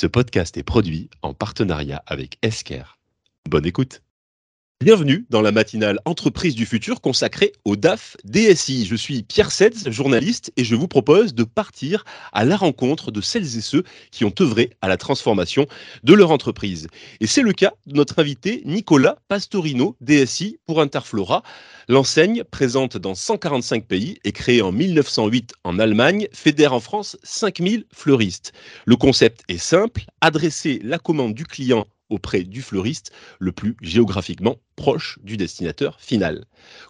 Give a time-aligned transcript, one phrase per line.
[0.00, 2.84] Ce podcast est produit en partenariat avec Esker.
[3.48, 4.00] Bonne écoute.
[4.80, 8.86] Bienvenue dans la matinale Entreprise du futur consacrée au DAF DSI.
[8.86, 13.20] Je suis Pierre Setz, journaliste, et je vous propose de partir à la rencontre de
[13.20, 15.66] celles et ceux qui ont œuvré à la transformation
[16.04, 16.86] de leur entreprise.
[17.18, 21.42] Et c'est le cas de notre invité Nicolas Pastorino, DSI pour Interflora.
[21.88, 27.84] L'enseigne, présente dans 145 pays et créée en 1908 en Allemagne, fédère en France 5000
[27.92, 28.52] fleuristes.
[28.84, 34.56] Le concept est simple, adresser la commande du client auprès du fleuriste le plus géographiquement
[34.78, 36.44] proche du destinateur final.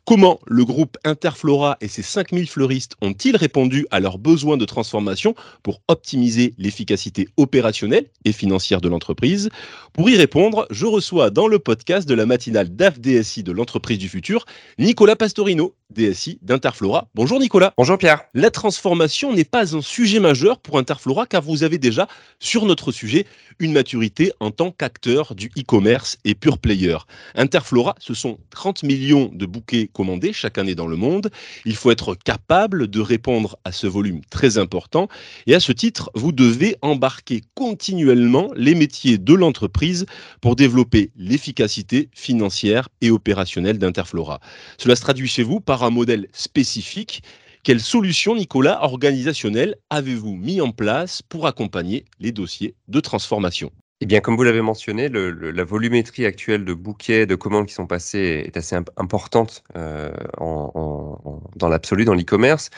[0.04, 5.34] Comment le groupe Interflora et ses 5000 fleuristes ont-ils répondu à leurs besoins de transformation
[5.62, 9.48] pour optimiser l'efficacité opérationnelle et financière de l'entreprise?
[9.94, 13.98] Pour y répondre, je reçois dans le podcast de la matinale DAF DSI de l'entreprise
[13.98, 14.44] du futur,
[14.78, 17.08] Nicolas Pastorino, DSI d'Interflora.
[17.14, 17.72] Bonjour Nicolas.
[17.78, 18.24] Bonjour Pierre.
[18.34, 22.06] La transformation n'est pas un sujet majeur pour Interflora car vous avez déjà
[22.38, 23.24] sur notre sujet
[23.58, 26.98] une maturité en tant qu'acteur du e-commerce et pure player.
[27.34, 31.30] Interflora ce sont 30 millions de bouquets commandés chaque année dans le monde.
[31.64, 35.08] Il faut être capable de répondre à ce volume très important.
[35.46, 40.06] Et à ce titre, vous devez embarquer continuellement les métiers de l'entreprise
[40.40, 44.40] pour développer l'efficacité financière et opérationnelle d'Interflora.
[44.78, 47.22] Cela se traduit chez vous par un modèle spécifique
[47.64, 53.72] quelle solution, Nicolas, organisationnelle avez-vous mis en place pour accompagner les dossiers de transformation?
[54.00, 57.88] Eh bien, comme vous l'avez mentionné, la volumétrie actuelle de bouquets, de commandes qui sont
[57.88, 62.70] passées est assez importante euh, dans l'absolu, dans l'e-commerce.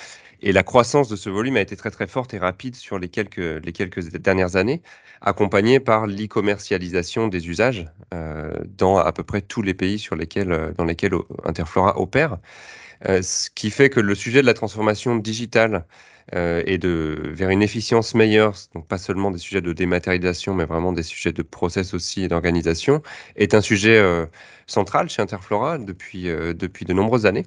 [0.43, 3.09] Et la croissance de ce volume a été très très forte et rapide sur les
[3.09, 4.83] quelques, les quelques dernières années,
[5.21, 10.75] accompagnée par l'e-commercialisation des usages euh, dans à peu près tous les pays sur lesquels,
[10.77, 12.39] dans lesquels Interflora opère.
[13.09, 15.87] Euh, ce qui fait que le sujet de la transformation digitale
[16.35, 20.65] euh, et de, vers une efficience meilleure, donc pas seulement des sujets de dématérialisation, mais
[20.65, 23.03] vraiment des sujets de process aussi et d'organisation,
[23.37, 24.27] est un sujet euh,
[24.67, 27.47] central chez Interflora depuis, euh, depuis de nombreuses années.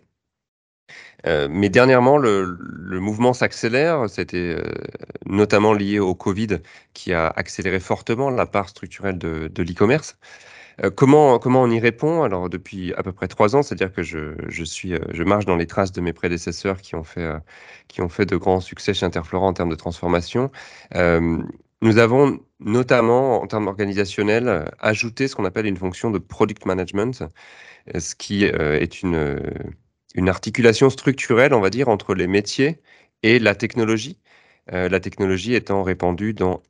[1.25, 2.57] Mais dernièrement, le,
[2.99, 4.09] mouvement s'accélère.
[4.09, 4.57] C'était
[5.25, 6.59] notamment lié au Covid
[6.94, 10.17] qui a accéléré fortement la part structurelle de, l'e-commerce.
[10.83, 12.23] Euh, comment, comment on y répond?
[12.23, 14.63] Alors, depuis à peu près trois ans, c'est-à-dire que je, je,
[14.94, 17.39] euh, marche dans les traces de mes prédécesseurs qui ont fait, euh,
[17.88, 20.51] qui ont fait de grands succès chez Interflora en termes de transformation.
[21.81, 27.23] nous avons notamment, en termes organisationnels, ajouté ce qu'on appelle une fonction de product management,
[27.97, 29.41] ce qui est une,
[30.13, 32.81] une articulation structurelle, on va dire, entre les métiers
[33.24, 34.19] et la technologie.
[34.68, 36.62] la technologie étant répandue dans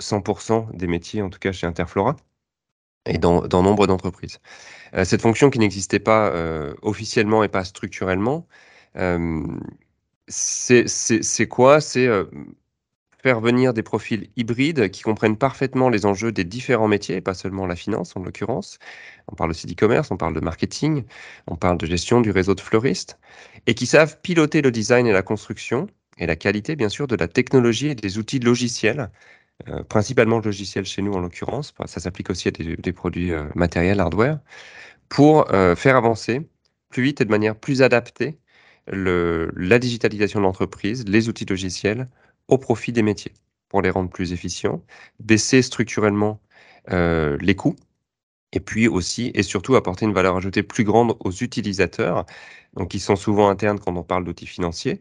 [0.00, 2.16] 100% des métiers, en tout cas chez Interflora
[3.06, 4.38] et dans, dans nombre d'entreprises.
[4.94, 8.46] Euh, cette fonction qui n'existait pas euh, officiellement et pas structurellement,
[8.96, 9.42] euh,
[10.28, 11.80] c'est quoi?
[11.80, 12.08] C'est
[13.22, 17.66] faire venir des profils hybrides qui comprennent parfaitement les enjeux des différents métiers, pas seulement
[17.66, 18.78] la finance en l'occurrence.
[19.30, 21.04] On parle aussi d'e-commerce, on parle de marketing,
[21.46, 23.18] on parle de gestion du réseau de fleuristes,
[23.66, 27.16] et qui savent piloter le design et la construction, et la qualité bien sûr de
[27.16, 29.10] la technologie et des outils logiciels
[29.66, 33.98] euh, principalement logiciel chez nous en l'occurrence, ça s'applique aussi à des, produits euh, matériels,
[33.98, 34.38] hardware,
[35.08, 36.48] pour euh, faire avancer
[36.90, 38.38] plus vite et de manière plus adaptée
[38.90, 42.08] la digitalisation de l'entreprise, les outils logiciels
[42.48, 43.32] au profit des métiers,
[43.68, 44.82] pour les rendre plus efficients,
[45.20, 46.40] baisser structurellement
[46.90, 47.76] les coûts,
[48.52, 52.24] et puis aussi et surtout apporter une valeur ajoutée plus grande aux utilisateurs,
[52.76, 55.00] donc qui sont souvent internes quand on parle d'outils financiers,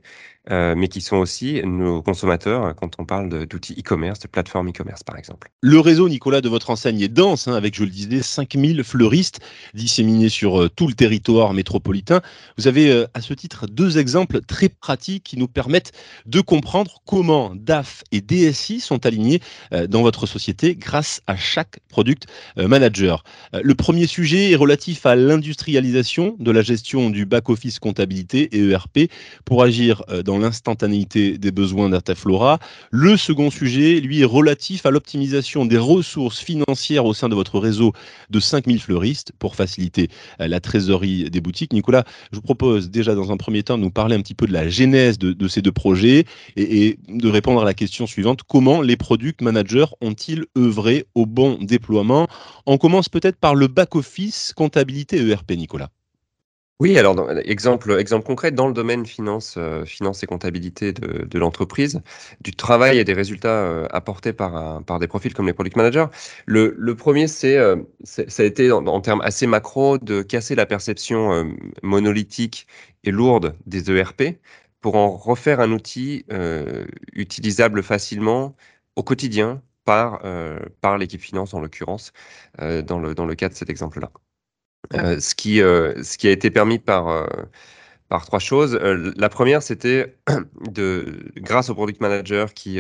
[0.50, 5.04] euh, mais qui sont aussi nos consommateurs quand on parle d'outils e-commerce, de plateformes e-commerce
[5.04, 5.52] par exemple.
[5.62, 9.42] Le réseau, Nicolas, de votre enseigne est dense, hein, avec, je le disais, 5000 fleuristes
[9.74, 12.22] disséminés sur euh, tout le territoire métropolitain.
[12.58, 15.92] Vous avez euh, à ce titre deux exemples très pratiques qui nous permettent
[16.26, 19.42] de comprendre comment DAF et DSI sont alignés
[19.90, 23.24] dans votre société grâce à chaque product manager.
[23.54, 29.10] le premier sujet est relatif à l'industrialisation de la gestion du back-office comptabilité et ERP
[29.46, 32.60] pour agir dans l'instantanéité des besoins d'Artaflora.
[32.92, 37.60] Le second sujet, lui, est relatif à l'optimisation des ressources financières au sein de votre
[37.60, 37.94] réseau
[38.30, 40.10] de 5000 fleuristes pour faciliter
[40.42, 41.74] euh, la trésorerie des boutiques.
[41.74, 44.48] Nicolas, je vous propose déjà dans un premier temps de nous parler un petit peu
[44.48, 46.26] de la genèse de, ces deux projets
[46.56, 48.42] et, et, de répondre à la question suivante.
[48.48, 52.28] Comment les product managers ont-ils œuvré au bon déploiement?
[52.66, 55.90] On commence peut-être par le back-office comptabilité ERP, Nicolas.
[56.80, 61.40] Oui, alors exemple, exemple concret, dans le domaine finance, euh, finance et comptabilité de, de
[61.40, 62.02] l'entreprise,
[62.42, 66.06] du travail et des résultats euh, apportés par, par des profils comme les product managers.
[66.46, 70.68] Le, le premier, c'est, euh, ça a été en, termes assez macro de casser la
[70.68, 71.52] perception
[71.82, 72.68] monolithique
[73.04, 74.38] et lourde des ERP
[74.80, 76.26] pour en refaire un outil
[77.14, 78.56] utilisable facilement
[78.96, 80.22] au quotidien par,
[80.82, 82.14] par l'équipe finance en l'occurrence,
[82.60, 84.12] dans, le, dans le cas de cet exemple-là.
[84.94, 87.28] Ce, qui, ce qui a été permis par
[88.10, 88.76] par trois choses.
[88.76, 90.16] la première, c'était
[90.72, 92.80] de, grâce au product manager qui,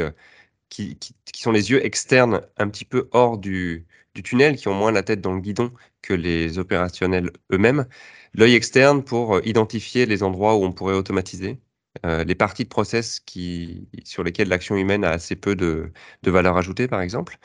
[0.69, 4.73] qui, qui, sont les yeux externes un petit peu hors du, du, tunnel, qui ont
[4.73, 7.85] moins la tête dans le guidon que les opérationnels eux-mêmes,
[8.33, 11.59] l'œil externe pour identifier les endroits où on pourrait automatiser,
[12.05, 15.91] euh, les parties de process qui, sur lesquelles l'action humaine a assez peu de,
[16.23, 17.37] de valeur ajoutée, par exemple.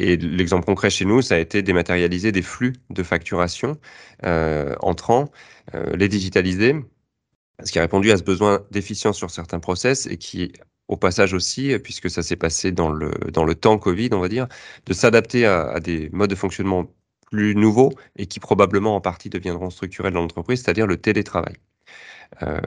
[0.00, 3.76] Et l'exemple concret chez nous, ça a été dématérialiser des flux de facturation
[4.24, 5.30] euh, entrants,
[5.74, 6.74] euh, les digitaliser,
[7.62, 10.54] ce qui a répondu à ce besoin d'efficience sur certains process et qui
[10.88, 14.28] au passage aussi, puisque ça s'est passé dans le, dans le temps Covid, on va
[14.28, 14.48] dire,
[14.86, 16.86] de s'adapter à, des modes de fonctionnement
[17.30, 21.56] plus nouveaux et qui probablement en partie deviendront structurels dans l'entreprise, c'est-à-dire le télétravail.
[22.42, 22.60] Euh,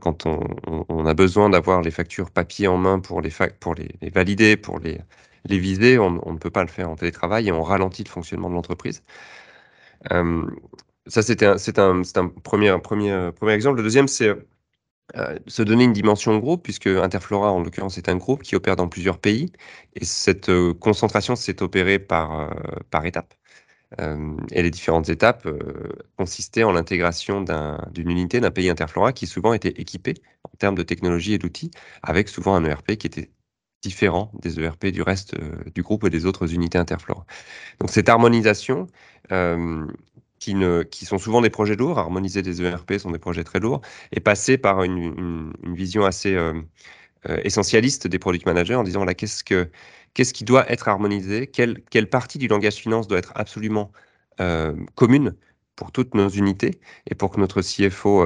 [0.00, 0.40] quand on,
[0.88, 3.30] on, a besoin d'avoir les factures papier en main pour les,
[3.60, 5.00] pour les, valider, pour les,
[5.44, 8.48] les viser, on, ne peut pas le faire en télétravail et on ralentit le fonctionnement
[8.50, 9.02] de l'entreprise.
[10.12, 10.46] Euh,
[11.06, 12.68] ça, c'était un, un, premier,
[13.48, 13.76] exemple.
[13.78, 14.36] Le deuxième, c'est
[15.16, 18.76] euh, se donner une dimension groupe, puisque Interflora, en l'occurrence, est un groupe qui opère
[18.76, 19.52] dans plusieurs pays.
[19.94, 22.50] Et cette euh, concentration s'est opérée par, euh,
[22.90, 23.34] par étapes.
[24.52, 25.46] et les différentes étapes
[26.16, 27.44] consistaient en l'intégration
[27.92, 31.70] d'une unité d'un pays Interflora qui souvent était équipé en termes de technologie et d'outils,
[32.02, 33.30] avec souvent un ERP qui était
[33.82, 35.34] différent des ERP du reste
[35.74, 37.26] du groupe et des autres unités Interflora.
[37.80, 38.86] Donc cette harmonisation
[40.42, 42.00] qui, ne, qui sont souvent des projets lourds.
[42.00, 43.80] Harmoniser des ERP sont des projets très lourds.
[44.10, 46.60] Et passer par une, vision assez euh,
[47.28, 49.70] euh, essentialiste des product managers en disant voilà, qu'est-ce, que,
[50.14, 51.46] qu'est-ce qui doit être harmonisé?
[51.46, 53.92] Quelle, quelle partie du langage finance doit être absolument
[54.40, 55.36] euh, commune
[55.76, 58.24] pour toutes nos unités et pour que notre CFO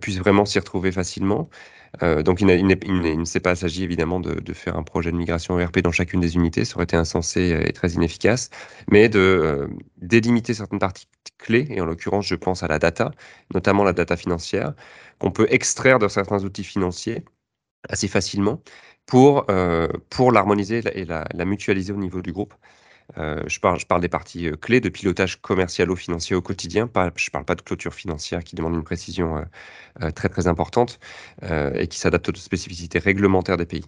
[0.00, 1.50] puisse vraiment s'y retrouver facilement?
[2.02, 5.80] Euh, donc, il, ne s'est pas agi évidemment de, faire un projet de migration ERP
[5.80, 8.50] dans chacune des unités, ça aurait été insensé et très inefficace,
[8.90, 9.66] mais de euh,
[9.98, 11.06] délimiter certaines parties
[11.38, 13.10] clés, et en l'occurrence, je pense à la data,
[13.54, 14.74] notamment la data financière,
[15.18, 17.24] qu'on peut extraire de certains outils financiers
[17.88, 18.62] assez facilement
[19.06, 22.54] pour, euh, pour l'harmoniser et la mutualiser au niveau du groupe.
[23.18, 26.90] Euh, je, parle, des parties euh, clés de pilotage commercial ou financier au quotidien.
[26.94, 29.44] Je ne parle pas de clôture financière qui demande une précision
[30.02, 30.98] euh, très très importante
[31.42, 33.84] et qui s'adapte aux spécificités réglementaires des pays.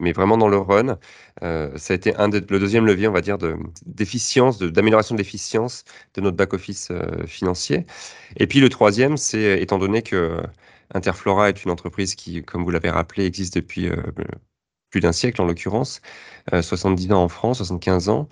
[0.00, 0.98] mais vraiment dans le run,
[1.40, 3.38] ça a été le deuxième levier, on va dire,
[3.86, 5.84] d'efficience, d'amélioration de l'efficience
[6.14, 6.90] de notre back-office
[7.26, 7.86] financier.
[8.36, 10.42] Et puis le troisième, c'est étant donné que
[10.92, 13.88] Interflora est une entreprise qui, comme vous l'avez rappelé, existe depuis
[14.94, 16.02] plus d'un siècle en l'occurrence,
[16.52, 18.28] 70 ans en France, 75 ans,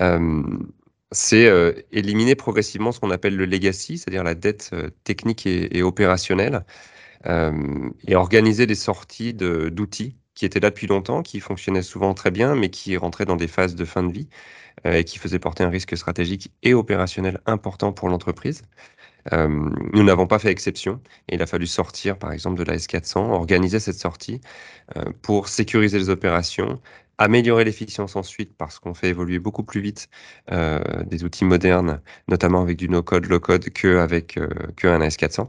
[0.00, 0.42] euh,
[1.12, 5.82] c'est euh, éliminer progressivement ce qu'on appelle le legacy, c'est-à-dire la dette euh, technique et,
[5.82, 6.64] opérationnelle,
[8.06, 12.54] et organiser des sorties d'outils qui étaient là depuis longtemps, qui fonctionnaient souvent très bien,
[12.54, 14.28] mais qui rentraient dans des phases de fin de vie
[14.84, 18.62] et qui faisaient porter un risque stratégique et opérationnel important pour l'entreprise.
[19.32, 23.80] Nous n'avons pas fait exception il a fallu sortir, par exemple, de la S400, organiser
[23.80, 24.40] cette sortie
[25.22, 26.80] pour sécuriser les opérations,
[27.18, 30.08] améliorer l'efficience ensuite parce qu'on fait évoluer beaucoup plus vite
[30.52, 35.48] euh, des outils modernes, notamment avec du no-code, low-code, qu'avec euh, qu'un AS400.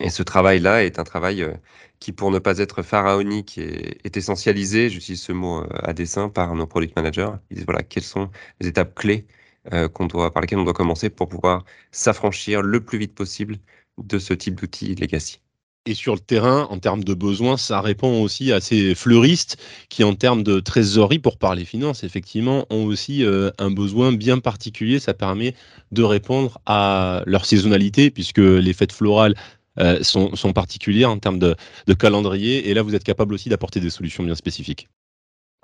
[0.00, 1.54] Et ce travail-là est un travail euh,
[2.00, 6.28] qui, pour ne pas être pharaonique, est, est essentialisé, j'utilise ce mot euh, à dessein,
[6.28, 7.30] par nos product managers.
[7.50, 9.26] Ils disent voilà, quelles sont les étapes clés
[9.72, 13.58] euh, doit, par lesquelles on doit commencer pour pouvoir s'affranchir le plus vite possible
[13.98, 15.40] de ce type d'outils legacy.
[15.86, 19.58] Et sur le terrain, en termes de besoins, ça répond aussi à ces fleuristes
[19.90, 24.38] qui, en termes de trésorerie, pour parler finances, effectivement, ont aussi euh, un besoin bien
[24.38, 24.98] particulier.
[24.98, 25.54] Ça permet
[25.92, 29.34] de répondre à leur saisonnalité, puisque les fêtes florales
[29.78, 31.54] euh, sont, particulières en termes de
[31.92, 32.70] calendrier.
[32.70, 34.88] Et là, vous êtes capable aussi d'apporter des solutions bien spécifiques.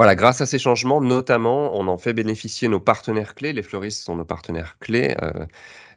[0.01, 3.53] Voilà, grâce à ces changements, notamment, on en fait bénéficier nos partenaires clés.
[3.53, 5.45] Les fleuristes sont nos partenaires clés, euh,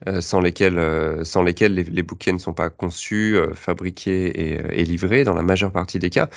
[0.10, 5.24] euh, sans lesquels, euh, sans lesquels les, bouquets ne sont pas conçus, fabriqués et, livrés
[5.24, 6.28] dans la majeure partie des cas.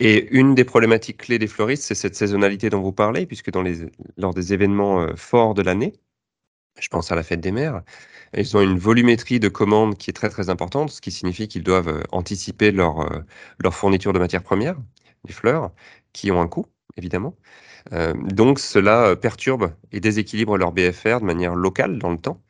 [0.00, 3.62] Et une des problématiques clés des fleuristes, c'est cette saisonnalité dont vous parlez, puisque dans
[4.16, 5.92] lors des événements forts de l'année,
[6.80, 7.82] je pense à la fête des mères,
[8.36, 11.62] ils ont une volumétrie de commandes qui est très très importante, ce qui signifie qu'ils
[11.62, 13.08] doivent anticiper leur,
[13.62, 14.78] leur fourniture de matières premières,
[15.28, 15.70] les fleurs,
[16.12, 16.66] qui ont un coût
[16.96, 17.36] évidemment.
[17.92, 22.42] Euh, donc cela euh, perturbe et déséquilibre leur BFR de manière locale dans le temps.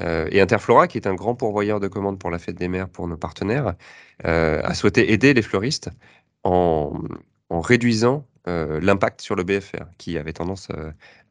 [0.00, 2.88] Euh, et Interflora, qui est un grand pourvoyeur de commandes pour la fête des mers
[2.88, 3.74] pour nos partenaires,
[4.24, 5.90] a souhaité aider les fleuristes
[6.44, 6.92] en,
[7.50, 10.68] réduisant l'impact sur le BFR, qui avait tendance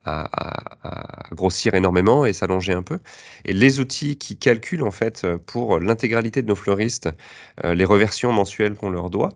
[0.06, 0.30] à,
[1.32, 3.00] grossir énormément et s'allonger un peu.
[3.46, 7.10] Et les outils qui calculent en fait pour l'intégralité de nos fleuristes
[7.64, 9.34] les reversions mensuelles qu'on leur doit,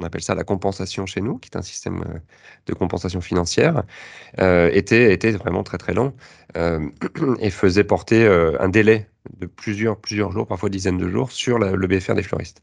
[0.00, 2.18] on appelle ça la compensation chez nous, qui est un système euh,
[2.66, 3.84] de compensation financière,
[4.40, 6.14] euh, était, était vraiment très très long
[6.56, 6.88] euh,
[7.40, 8.26] et faisait porter
[8.58, 9.08] un délai
[9.38, 12.62] de plusieurs, plusieurs jours, parfois dizaines de jours, sur le BFR des fleuristes.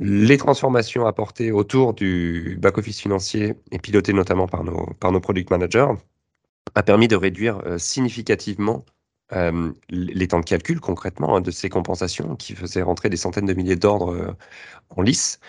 [0.00, 5.50] Les transformations apportées autour du back-office financier et pilotées notamment par nos, par nos product
[5.50, 5.88] managers
[6.74, 8.84] a permis de réduire significativement
[9.90, 13.54] les temps de calcul concrètement hein, de ces compensations qui faisaient rentrer des centaines de
[13.54, 14.36] milliers d'ordres
[14.90, 15.40] en lice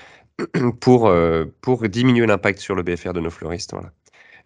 [0.82, 3.72] pour, euh, pour diminuer l'impact sur le BFR de nos fleuristes.
[3.74, 3.92] Voilà.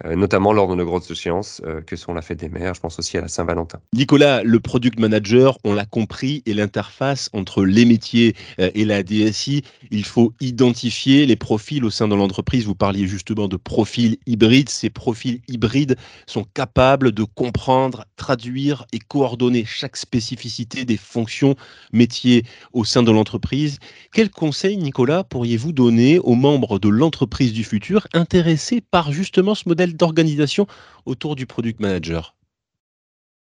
[0.05, 2.81] Euh, notamment lors de nos grosses échéances euh, que sont la fête des mers, je
[2.81, 3.79] pense aussi à la Saint-Valentin.
[3.93, 9.03] Nicolas, le product manager, on l'a compris, est l'interface entre les métiers euh, et la
[9.03, 9.63] DSI.
[9.91, 12.65] Il faut identifier les profils au sein de l'entreprise.
[12.65, 14.69] Vous parliez justement de profils hybrides.
[14.69, 15.95] Ces profils hybrides
[16.25, 21.55] sont capables de comprendre, traduire et coordonner chaque spécificité des fonctions
[21.91, 23.79] métiers au sein de l'entreprise.
[24.11, 29.67] Quel conseil, Nicolas, pourriez-vous donner aux membres de l'entreprise du futur intéressés par justement ce
[29.67, 30.65] modèle d'organisation
[31.05, 32.35] autour du product manager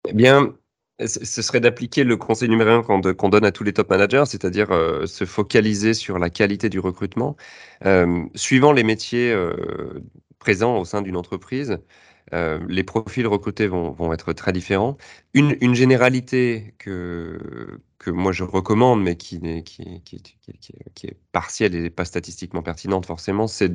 [0.06, 0.54] Eh bien,
[1.06, 4.70] ce serait d'appliquer le conseil numéro un qu'on donne à tous les top managers, c'est-à-dire
[4.72, 7.36] euh, se focaliser sur la qualité du recrutement.
[7.86, 10.02] Euh, suivant les métiers euh,
[10.38, 11.78] présents au sein d'une entreprise,
[12.32, 14.96] les profils recrutés vont, être très différents.
[15.34, 22.04] Une, généralité que, que moi je recommande, mais qui, qui, qui, est partielle et pas
[22.04, 23.72] statistiquement pertinente forcément, c'est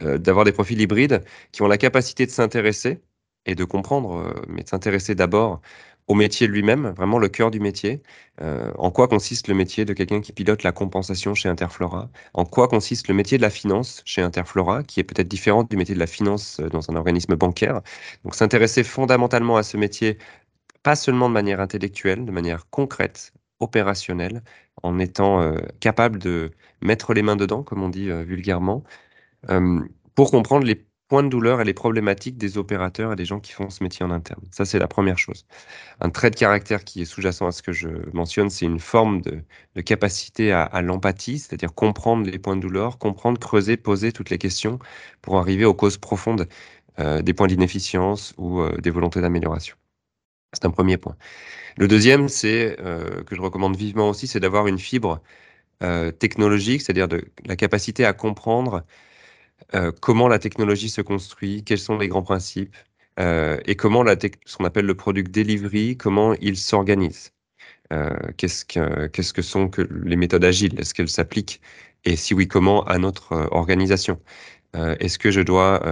[0.00, 3.00] d'avoir des profils hybrides qui ont la capacité de s'intéresser
[3.46, 5.60] et de comprendre, mais de s'intéresser d'abord
[6.10, 8.02] au métier lui-même, vraiment le cœur du métier.
[8.42, 12.10] Euh, en quoi consiste le métier de quelqu'un qui pilote la compensation chez Interflora?
[12.34, 15.76] En quoi consiste le métier de la finance chez Interflora, qui est peut-être différent du
[15.76, 17.80] métier de la finance euh, dans un organisme bancaire?
[18.24, 20.18] Donc s'intéresser fondamentalement à ce métier,
[20.82, 24.42] pas seulement de manière intellectuelle, de manière concrète, opérationnelle,
[24.82, 26.50] en étant euh, capable de
[26.82, 28.82] mettre les mains dedans, comme on dit vulgairement,
[30.14, 33.50] pour comprendre les points de douleur et les problématiques des opérateurs et des gens qui
[33.50, 34.40] font ce métier en interne.
[34.52, 35.44] Ça, c'est la première chose.
[36.00, 39.20] Un trait de caractère qui est sous-jacent à ce que je mentionne, c'est une forme
[39.20, 39.42] de,
[39.82, 44.78] capacité à, l'empathie, c'est-à-dire comprendre les points de douleur, comprendre, creuser, poser toutes les questions
[45.20, 46.46] pour arriver aux causes profondes
[47.00, 49.74] euh, des points d'inefficience ou euh, des volontés d'amélioration.
[50.52, 51.16] C'est un premier point.
[51.76, 55.20] Le deuxième, c'est euh, que je recommande vivement aussi, c'est d'avoir une fibre
[56.18, 58.84] technologique, c'est-à-dire de la capacité à comprendre
[59.74, 62.76] euh, comment la technologie se construit, quels sont les grands principes,
[63.18, 67.32] euh, et comment la ce qu'on appelle le product delivery, comment il s'organise.
[67.92, 70.78] Euh, qu'est-ce, que, qu'est-ce que sont que les méthodes agiles?
[70.80, 71.60] Est-ce qu'elles s'appliquent?
[72.04, 74.20] Et si oui, comment à notre organisation?
[74.74, 75.82] Est-ce que je dois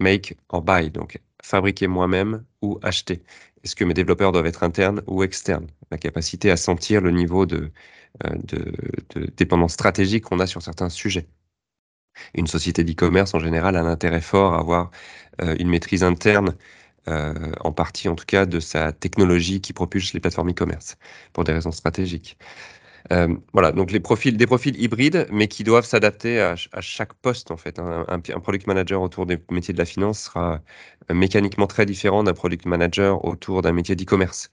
[0.00, 3.22] make or buy, donc fabriquer moi-même ou acheter?
[3.64, 5.68] Est-ce que mes développeurs doivent être internes ou externes?
[5.90, 7.70] La capacité à sentir le niveau de,
[9.36, 11.28] dépendance stratégique qu'on a sur certains sujets.
[12.34, 14.90] Une société d'e-commerce, en général, a un intérêt fort à avoir
[15.42, 16.56] euh, une maîtrise interne,
[17.08, 20.96] euh, en partie en tout cas, de sa technologie qui propulse les plateformes e-commerce,
[21.32, 22.38] pour des raisons stratégiques.
[23.12, 27.50] Euh, voilà, donc les profils, des profils hybrides, mais qui doivent s'adapter à, chaque poste
[27.50, 27.78] en fait.
[27.78, 30.60] Un, un, product manager autour des métiers de la finance sera
[31.10, 34.50] mécaniquement très différent d'un product manager autour d'un métier d'e-commerce,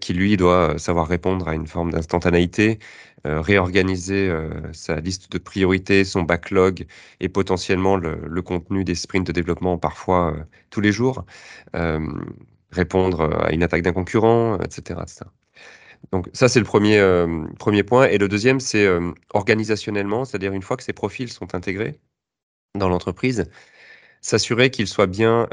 [0.00, 2.78] qui lui doit savoir répondre à une forme d'instantanéité,
[3.24, 6.86] euh, réorganiser euh, sa liste de priorités, son backlog
[7.20, 11.24] et potentiellement le, contenu des sprints de développement parfois euh, tous les jours,
[12.72, 15.00] répondre à une attaque d'un concurrent, etc.,
[16.10, 17.00] Donc ça, c'est le premier,
[17.58, 18.06] premier point.
[18.06, 18.88] Et le deuxième, c'est
[19.32, 22.00] organisationnellement, c'est-à-dire une fois que ces profils sont intégrés
[22.74, 23.50] dans l'entreprise,
[24.20, 25.48] s'assurer qu'ils soient bien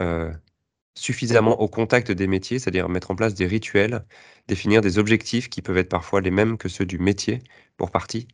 [0.99, 4.05] suffisamment au contact des métiers, c'est-à-dire mettre en place des rituels,
[4.47, 7.41] définir des objectifs qui peuvent être parfois les mêmes que ceux du métier
[7.77, 8.27] pour partie,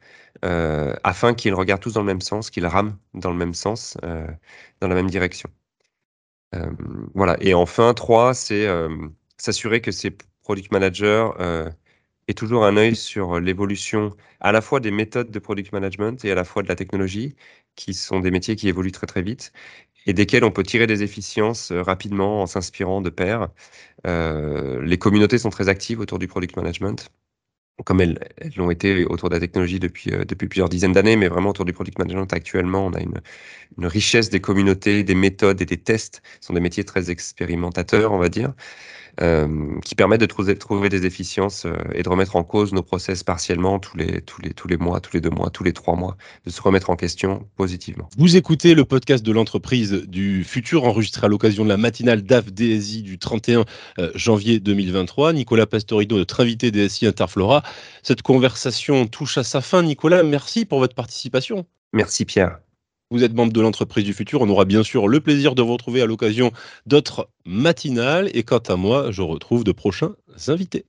[0.43, 3.97] euh, afin qu'ils regardent tous dans le même sens, qu'ils rament dans le même sens,
[4.03, 4.27] euh,
[4.81, 5.49] dans la même direction.
[6.55, 6.71] Euh,
[7.13, 7.37] voilà.
[7.39, 8.67] Et enfin, trois, c'est
[9.37, 11.29] s'assurer que ces product managers
[12.27, 16.31] aient toujours un œil sur l'évolution à la fois des méthodes de product management et
[16.31, 17.35] à la fois de la technologie,
[17.75, 19.51] qui sont des métiers qui évoluent très très vite
[20.05, 23.49] et desquels on peut tirer des efficiences euh, rapidement en s'inspirant de pairs.
[24.07, 27.09] Euh, les communautés sont très actives autour du product management,
[27.85, 28.19] comme elles
[28.57, 31.73] l'ont été autour de la technologie depuis, euh, plusieurs dizaines d'années, mais vraiment autour du
[31.73, 33.21] product management actuellement, on a une
[33.87, 36.21] richesse des communautés, des méthodes et des tests.
[36.41, 38.53] Ce sont des métiers très expérimentateurs, on va dire.
[39.21, 42.83] Euh, qui permettent de trouver, trouver des efficiences euh, et de remettre en cause nos
[42.83, 45.71] process partiellement tous les, tous, les, tous les mois, tous les deux mois, tous les
[45.71, 48.09] trois mois, de se remettre en question positivement.
[48.17, 52.51] Vous écoutez le podcast de l'entreprise du futur enregistré à l'occasion de la matinale DAF
[52.51, 53.63] DSI du 31
[53.99, 55.31] euh, janvier 2023.
[55.31, 57.63] Nicolas Pastorido, notre invité DSI Interflora.
[58.03, 59.81] Cette conversation touche à sa fin.
[59.81, 61.65] Nicolas, merci pour votre participation.
[61.93, 62.64] Merci Pierre.
[63.11, 64.41] Vous êtes membre de l'entreprise du futur.
[64.41, 66.51] On aura bien sûr le plaisir de vous retrouver à l'occasion
[66.85, 68.29] d'autres matinales.
[68.33, 70.15] Et quant à moi, je retrouve de prochains
[70.47, 70.85] invités.